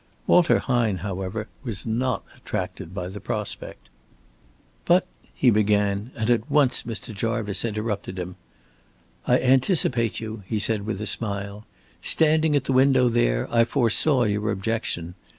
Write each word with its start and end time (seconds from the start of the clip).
Walter 0.25 0.57
Hine, 0.57 0.97
however, 1.05 1.47
was 1.61 1.85
not 1.85 2.23
attracted 2.35 2.91
by 2.91 3.07
the 3.07 3.19
prospect. 3.19 3.87
"But" 4.85 5.05
he 5.35 5.51
began, 5.51 6.09
and 6.15 6.27
at 6.31 6.49
once 6.49 6.81
Mr. 6.81 7.13
Jarvice 7.13 7.63
interrupted 7.63 8.17
him. 8.17 8.35
"I 9.27 9.37
anticipate 9.37 10.19
you," 10.19 10.41
he 10.47 10.57
said, 10.57 10.87
with 10.87 11.01
a 11.01 11.05
smile. 11.05 11.67
"Standing 12.01 12.55
at 12.55 12.63
the 12.63 12.73
window 12.73 13.09
there, 13.09 13.47
I 13.53 13.63
foresaw 13.63 14.23
your 14.23 14.49
objection. 14.49 15.13